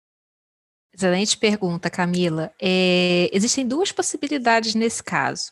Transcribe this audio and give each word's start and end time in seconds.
Excelente 0.93 1.37
pergunta, 1.37 1.89
Camila. 1.89 2.51
É, 2.61 3.29
existem 3.31 3.65
duas 3.65 3.91
possibilidades 3.91 4.75
nesse 4.75 5.01
caso. 5.01 5.51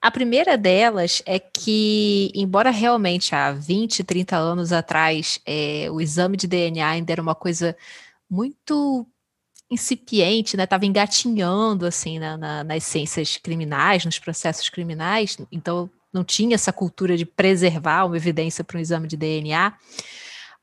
A 0.00 0.10
primeira 0.12 0.56
delas 0.56 1.22
é 1.26 1.40
que, 1.40 2.30
embora 2.34 2.70
realmente 2.70 3.34
há 3.34 3.50
20, 3.50 4.04
30 4.04 4.36
anos 4.36 4.72
atrás 4.72 5.40
é, 5.44 5.88
o 5.90 6.00
exame 6.00 6.36
de 6.36 6.46
DNA 6.46 6.88
ainda 6.88 7.12
era 7.12 7.20
uma 7.20 7.34
coisa 7.34 7.76
muito 8.30 9.04
incipiente, 9.70 10.56
né? 10.56 10.64
Estava 10.64 10.86
engatinhando 10.86 11.84
assim 11.84 12.18
na, 12.18 12.36
na, 12.36 12.64
nas 12.64 12.84
ciências 12.84 13.36
criminais, 13.36 14.04
nos 14.04 14.18
processos 14.18 14.68
criminais, 14.70 15.36
então 15.50 15.90
não 16.12 16.24
tinha 16.24 16.54
essa 16.54 16.72
cultura 16.72 17.16
de 17.16 17.26
preservar 17.26 18.04
uma 18.04 18.16
evidência 18.16 18.64
para 18.64 18.78
um 18.78 18.80
exame 18.80 19.08
de 19.08 19.16
DNA 19.16 19.74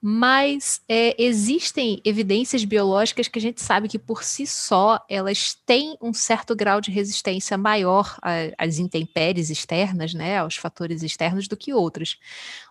mas 0.08 0.82
é, 0.88 1.16
existem 1.18 2.00
evidências 2.06 2.64
biológicas 2.64 3.28
que 3.28 3.40
a 3.40 3.42
gente 3.42 3.60
sabe 3.60 3.88
que 3.88 3.98
por 3.98 4.24
si 4.24 4.46
só 4.46 5.04
elas 5.10 5.58
têm 5.66 5.98
um 6.00 6.14
certo 6.14 6.56
grau 6.56 6.80
de 6.80 6.92
resistência 6.92 7.58
maior 7.58 8.16
às 8.56 8.78
intempéries 8.78 9.50
externas, 9.50 10.14
né, 10.14 10.38
aos 10.38 10.58
fatores 10.58 11.02
externos 11.02 11.48
do 11.48 11.58
que 11.58 11.74
outras. 11.74 12.18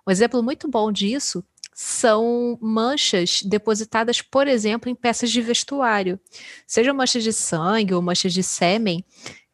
Um 0.06 0.12
exemplo 0.12 0.44
muito 0.44 0.68
bom 0.68 0.92
disso 0.92 1.44
são 1.74 2.56
manchas 2.62 3.42
depositadas, 3.42 4.22
por 4.22 4.46
exemplo, 4.46 4.88
em 4.88 4.94
peças 4.94 5.28
de 5.28 5.42
vestuário, 5.42 6.20
sejam 6.68 6.94
manchas 6.94 7.24
de 7.24 7.32
sangue 7.32 7.94
ou 7.94 8.00
manchas 8.00 8.32
de 8.32 8.44
sêmen. 8.44 9.04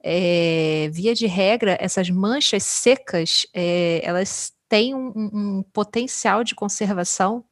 É, 0.02 0.90
via 0.92 1.14
de 1.14 1.26
regra, 1.26 1.78
essas 1.80 2.10
manchas 2.10 2.62
secas, 2.62 3.46
é, 3.54 4.02
elas 4.04 4.52
têm 4.68 4.94
um, 4.94 5.12
um 5.16 5.62
potencial 5.72 6.44
de 6.44 6.54
conservação 6.54 7.44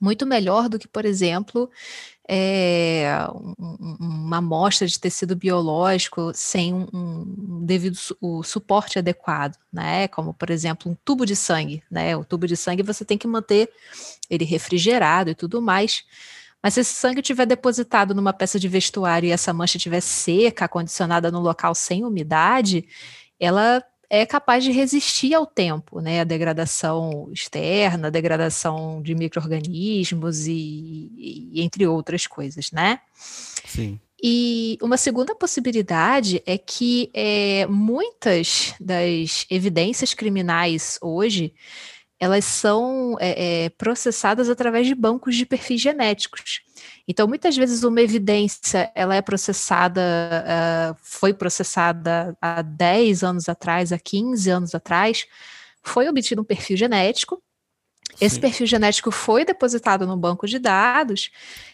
muito 0.00 0.26
melhor 0.26 0.68
do 0.68 0.78
que, 0.78 0.88
por 0.88 1.04
exemplo, 1.04 1.70
é, 2.28 3.08
uma 3.58 4.38
amostra 4.38 4.86
de 4.86 4.98
tecido 4.98 5.36
biológico 5.36 6.32
sem 6.34 6.72
um, 6.72 6.88
um 6.92 7.64
devido 7.64 7.96
su 7.96 8.16
o 8.20 8.42
suporte 8.42 8.98
adequado, 8.98 9.56
né? 9.72 10.08
Como, 10.08 10.32
por 10.32 10.50
exemplo, 10.50 10.90
um 10.90 10.96
tubo 11.04 11.26
de 11.26 11.36
sangue, 11.36 11.82
né? 11.90 12.16
O 12.16 12.24
tubo 12.24 12.46
de 12.46 12.56
sangue 12.56 12.82
você 12.82 13.04
tem 13.04 13.18
que 13.18 13.26
manter 13.26 13.70
ele 14.30 14.44
refrigerado 14.44 15.30
e 15.30 15.34
tudo 15.34 15.60
mais. 15.60 16.04
Mas 16.62 16.74
se 16.74 16.80
esse 16.80 16.94
sangue 16.94 17.20
estiver 17.20 17.44
depositado 17.44 18.14
numa 18.14 18.32
peça 18.32 18.58
de 18.58 18.68
vestuário 18.68 19.28
e 19.28 19.32
essa 19.32 19.52
mancha 19.52 19.76
estiver 19.76 20.00
seca, 20.00 20.64
acondicionada 20.64 21.30
num 21.30 21.40
local 21.40 21.74
sem 21.74 22.04
umidade, 22.04 22.86
ela 23.38 23.84
é 24.20 24.26
capaz 24.26 24.62
de 24.62 24.70
resistir 24.70 25.34
ao 25.34 25.44
tempo, 25.46 26.00
né? 26.00 26.20
A 26.20 26.24
degradação 26.24 27.28
externa, 27.32 28.06
a 28.06 28.10
degradação 28.10 29.02
de 29.02 29.14
micro-organismos 29.14 30.46
e, 30.46 31.10
e, 31.16 31.62
entre 31.62 31.86
outras 31.86 32.26
coisas, 32.26 32.70
né? 32.70 33.00
Sim. 33.14 33.98
E 34.22 34.78
uma 34.80 34.96
segunda 34.96 35.34
possibilidade 35.34 36.42
é 36.46 36.56
que 36.56 37.10
é, 37.12 37.66
muitas 37.66 38.74
das 38.80 39.46
evidências 39.50 40.14
criminais 40.14 40.98
hoje 41.02 41.52
elas 42.18 42.44
são 42.44 43.16
é, 43.20 43.64
é, 43.64 43.68
processadas 43.70 44.48
através 44.48 44.86
de 44.86 44.94
bancos 44.94 45.36
de 45.36 45.44
perfis 45.44 45.80
genéticos. 45.80 46.62
Então, 47.06 47.26
muitas 47.26 47.56
vezes 47.56 47.82
uma 47.82 48.00
evidência 48.00 48.90
ela 48.94 49.14
é 49.14 49.20
processada, 49.20 50.00
uh, 50.00 50.96
foi 51.02 51.34
processada 51.34 52.36
há 52.40 52.62
10 52.62 53.22
anos 53.24 53.48
atrás, 53.48 53.92
há 53.92 53.98
15 53.98 54.50
anos 54.50 54.74
atrás, 54.74 55.26
foi 55.82 56.08
obtido 56.08 56.40
um 56.40 56.44
perfil 56.44 56.76
genético, 56.76 57.42
Sim. 58.14 58.24
esse 58.24 58.40
perfil 58.40 58.66
genético 58.66 59.10
foi 59.10 59.44
depositado 59.44 60.06
no 60.06 60.16
banco 60.16 60.46
de 60.46 60.58
dados 60.58 61.30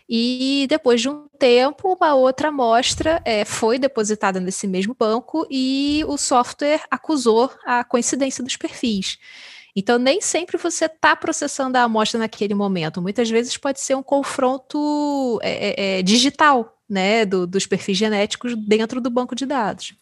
e 0.09 0.67
depois 0.69 1.01
de 1.01 1.09
um 1.09 1.29
tempo, 1.39 1.93
uma 1.93 2.15
outra 2.15 2.49
amostra 2.49 3.23
é, 3.25 3.45
foi 3.45 3.79
depositada 3.79 4.41
nesse 4.41 4.67
mesmo 4.67 4.97
banco 4.99 5.47
e 5.51 6.03
o 6.09 6.17
software 6.17 6.83
acusou 6.91 7.53
a 7.65 7.85
coincidência 7.85 8.43
dos 8.43 8.57
perfis. 8.57 9.19
Então, 9.75 9.99
nem 9.99 10.21
sempre 10.21 10.59
você 10.59 10.87
está 10.87 11.15
processando 11.15 11.77
a 11.77 11.83
amostra 11.83 12.19
naquele 12.19 12.55
momento. 12.55 13.01
Muitas 13.01 13.31
vezes 13.31 13.57
pode 13.57 13.81
ser 13.81 13.95
um 13.95 14.03
confronto 14.03 15.39
é, 15.43 15.51
é, 15.51 15.99
é, 15.99 16.03
digital, 16.03 16.77
né, 16.89 17.25
do, 17.25 17.47
dos 17.47 17.67
perfis 17.67 17.97
genéticos 17.97 18.55
dentro 18.57 19.01
do 19.01 19.11
banco 19.11 19.35
de 19.35 19.47
dados. 19.47 19.95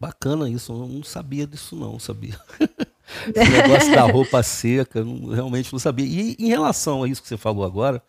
Bacana 0.00 0.48
isso, 0.48 0.72
eu 0.72 0.88
não 0.88 1.02
sabia 1.02 1.46
disso 1.46 1.76
não, 1.76 1.98
sabia. 1.98 2.40
Esse 3.34 3.50
negócio 3.50 3.94
da 3.94 4.02
roupa 4.02 4.42
seca, 4.42 5.04
não, 5.04 5.28
realmente 5.28 5.70
não 5.70 5.78
sabia. 5.78 6.06
E 6.06 6.36
em 6.38 6.48
relação 6.48 7.02
a 7.02 7.08
isso 7.08 7.20
que 7.20 7.28
você 7.28 7.36
falou 7.36 7.64
agora, 7.64 8.02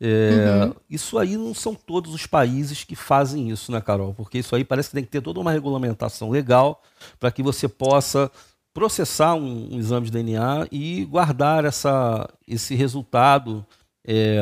é, 0.00 0.64
uhum. 0.64 0.74
isso 0.88 1.18
aí 1.18 1.36
não 1.36 1.52
são 1.52 1.74
todos 1.74 2.14
os 2.14 2.24
países 2.24 2.82
que 2.84 2.96
fazem 2.96 3.50
isso, 3.50 3.70
né, 3.72 3.80
Carol? 3.80 4.14
Porque 4.14 4.38
isso 4.38 4.56
aí 4.56 4.64
parece 4.64 4.88
que 4.88 4.94
tem 4.94 5.04
que 5.04 5.10
ter 5.10 5.20
toda 5.20 5.38
uma 5.38 5.52
regulamentação 5.52 6.30
legal 6.30 6.82
para 7.20 7.30
que 7.30 7.42
você 7.42 7.68
possa 7.68 8.30
processar 8.74 9.34
um, 9.36 9.72
um, 9.72 9.78
exame 9.78 10.06
de 10.06 10.12
DNA 10.12 10.66
e 10.70 11.04
guardar 11.04 11.64
essa, 11.64 12.28
esse 12.46 12.74
resultado 12.74 13.64
é, 14.04 14.38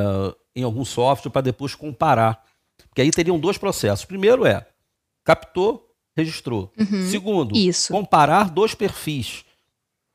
em 0.57 0.65
algum 0.65 0.85
software 0.85 1.31
para 1.31 1.43
depois 1.43 1.75
comparar. 1.75 2.43
Porque 2.89 3.03
aí 3.03 3.11
teriam 3.11 3.39
dois 3.39 3.59
processos. 3.59 4.07
Primeiro 4.07 4.47
é 4.47 4.67
captou, 5.25 5.89
registrou. 6.17 6.73
Uhum, 6.79 7.09
Segundo, 7.09 7.57
isso. 7.57 7.93
comparar 7.93 8.51
dois 8.51 8.75
perfis. 8.75 9.45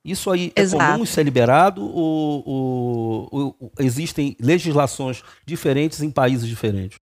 Isso 0.03 0.31
aí 0.31 0.51
é 0.55 0.61
Exato. 0.61 0.83
comum, 0.83 1.03
isso 1.03 1.19
é 1.19 1.23
liberado 1.23 1.83
ou, 1.83 2.43
ou, 2.45 3.55
ou 3.59 3.71
existem 3.79 4.35
legislações 4.39 5.21
diferentes 5.45 6.01
em 6.01 6.09
países 6.09 6.47
diferentes? 6.47 6.97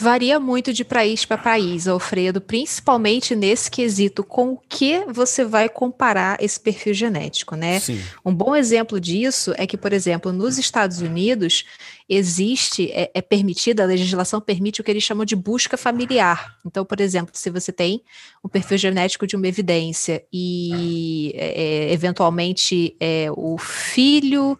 Varia 0.00 0.38
muito 0.38 0.72
de 0.72 0.84
país 0.84 1.24
para 1.24 1.36
país, 1.36 1.88
Alfredo, 1.88 2.40
principalmente 2.40 3.34
nesse 3.34 3.68
quesito 3.68 4.22
com 4.22 4.52
o 4.52 4.58
que 4.68 5.04
você 5.08 5.44
vai 5.44 5.68
comparar 5.68 6.40
esse 6.40 6.60
perfil 6.60 6.94
genético, 6.94 7.56
né? 7.56 7.80
Sim. 7.80 8.00
Um 8.24 8.32
bom 8.32 8.54
exemplo 8.54 9.00
disso 9.00 9.52
é 9.56 9.66
que, 9.66 9.76
por 9.76 9.92
exemplo, 9.92 10.32
nos 10.32 10.56
Estados 10.56 11.00
Unidos 11.00 11.64
existe, 12.08 12.92
é, 12.92 13.10
é 13.12 13.20
permitida, 13.20 13.82
a 13.82 13.86
legislação 13.86 14.40
permite 14.40 14.80
o 14.80 14.84
que 14.84 14.90
eles 14.90 15.02
chamam 15.02 15.24
de 15.24 15.34
busca 15.34 15.76
familiar. 15.76 16.56
Então, 16.64 16.84
por 16.84 17.00
exemplo, 17.00 17.32
se 17.34 17.50
você 17.50 17.72
tem 17.72 18.00
um 18.44 18.48
perfil 18.48 18.78
genético 18.78 19.26
de 19.26 19.34
uma 19.34 19.48
evidência 19.48 20.24
e 20.32 21.32
é, 21.34 21.88
é 21.88 21.92
eventualmente 21.92 22.96
é, 23.00 23.26
o 23.32 23.58
filho 23.58 24.56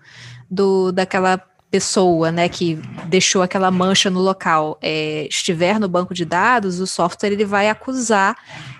do, 0.50 0.90
daquela 0.90 1.38
pessoa, 1.70 2.32
né, 2.32 2.48
que 2.48 2.76
deixou 3.08 3.42
aquela 3.42 3.70
mancha 3.70 4.08
no 4.08 4.20
local, 4.20 4.78
é, 4.80 5.26
estiver 5.28 5.78
no 5.78 5.88
banco 5.88 6.14
de 6.14 6.24
dados, 6.24 6.80
o 6.80 6.86
software 6.86 7.30
ele 7.30 7.44
vai 7.44 7.68
acusar 7.68 8.36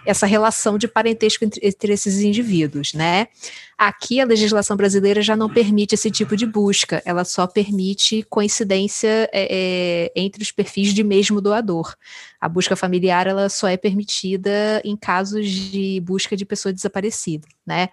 essa 0.07 0.27
relação 0.27 0.79
de 0.79 0.89
parentesco 0.89 1.45
entre, 1.45 1.61
entre, 1.63 1.93
esses 1.93 2.21
indivíduos, 2.21 2.95
né? 2.95 3.29
Aqui 3.77 4.21
a 4.21 4.25
legislação 4.25 4.75
brasileira 4.77 5.21
já 5.21 5.37
não 5.37 5.51
permite 5.51 5.95
esse 5.95 6.11
tipo 6.11 6.35
de 6.35 6.47
busca, 6.47 7.03
ela 7.05 7.25
só 7.25 7.47
permite 7.47 8.23
coincidência 8.25 9.29
é, 9.33 10.09
é, 10.11 10.13
entre 10.17 10.43
os 10.43 10.51
perfis 10.51 10.95
de 10.95 11.05
mesmo 11.05 11.43
doador. 11.43 11.95
A 12.41 12.49
busca 12.49 12.75
familiar 12.75 13.27
ela 13.27 13.51
só 13.51 13.69
é 13.69 13.77
permitida 13.77 14.81
em 14.83 14.97
casos 14.97 15.47
de 15.47 16.01
busca 16.01 16.35
de 16.37 16.47
pessoa 16.47 16.73
desaparecida, 16.73 17.47
né? 17.67 17.91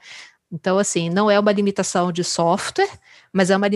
Então, 0.51 0.77
assim, 0.77 1.09
não 1.09 1.29
é 1.29 1.39
uma 1.39 1.51
limitação 1.51 2.11
de 2.11 2.23
software, 2.23 2.89
mas 3.33 3.49
é 3.49 3.57
uma 3.57 3.67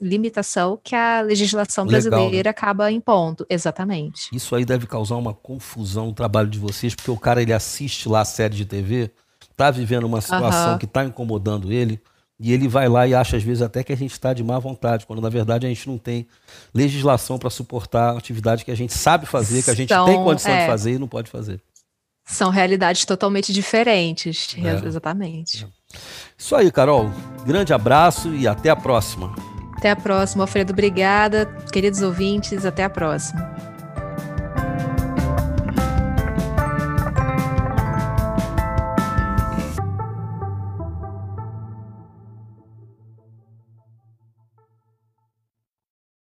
limitação 0.00 0.78
que 0.82 0.94
a 0.94 1.20
legislação 1.20 1.84
Legal, 1.84 2.02
né? 2.02 2.10
brasileira 2.10 2.48
né? 2.48 2.50
acaba 2.50 2.92
impondo, 2.92 3.46
exatamente. 3.48 4.28
Isso 4.32 4.54
aí 4.54 4.64
deve 4.64 4.86
causar 4.86 5.16
uma 5.16 5.34
confusão 5.34 6.06
no 6.06 6.12
trabalho 6.12 6.48
de 6.48 6.58
vocês, 6.58 6.94
porque 6.94 7.10
o 7.10 7.16
cara 7.16 7.42
ele 7.42 7.52
assiste 7.52 8.08
lá 8.08 8.20
a 8.20 8.24
série 8.24 8.54
de 8.54 8.64
TV, 8.64 9.10
está 9.50 9.70
vivendo 9.70 10.04
uma 10.04 10.20
situação 10.20 10.72
uhum. 10.72 10.78
que 10.78 10.84
está 10.84 11.04
incomodando 11.04 11.72
ele, 11.72 12.00
e 12.40 12.52
ele 12.52 12.68
vai 12.68 12.88
lá 12.88 13.06
e 13.06 13.14
acha 13.14 13.36
às 13.36 13.42
vezes 13.42 13.62
até 13.62 13.82
que 13.82 13.92
a 13.92 13.96
gente 13.96 14.12
está 14.12 14.32
de 14.32 14.44
má 14.44 14.58
vontade, 14.58 15.04
quando 15.04 15.20
na 15.20 15.28
verdade 15.28 15.66
a 15.66 15.68
gente 15.68 15.88
não 15.88 15.98
tem 15.98 16.28
legislação 16.72 17.38
para 17.38 17.50
suportar 17.50 18.14
a 18.14 18.18
atividade 18.18 18.64
que 18.64 18.70
a 18.70 18.76
gente 18.76 18.94
sabe 18.94 19.26
fazer, 19.26 19.64
que 19.64 19.70
a 19.70 19.74
gente 19.74 19.92
então, 19.92 20.06
tem 20.06 20.16
condição 20.22 20.52
é... 20.52 20.60
de 20.60 20.66
fazer 20.66 20.92
e 20.92 20.98
não 20.98 21.08
pode 21.08 21.30
fazer. 21.30 21.60
São 22.24 22.50
realidades 22.50 23.04
totalmente 23.06 23.52
diferentes, 23.52 24.54
é. 24.58 24.86
exatamente. 24.86 25.64
É. 25.64 25.68
Isso 26.38 26.54
aí, 26.54 26.70
Carol. 26.70 27.10
Grande 27.44 27.74
abraço 27.74 28.32
e 28.32 28.46
até 28.46 28.70
a 28.70 28.76
próxima. 28.76 29.34
Até 29.76 29.90
a 29.90 29.96
próxima, 29.96 30.44
Alfredo. 30.44 30.72
Obrigada, 30.72 31.46
queridos 31.72 32.00
ouvintes. 32.00 32.64
Até 32.64 32.84
a 32.84 32.90
próxima. 32.90 33.67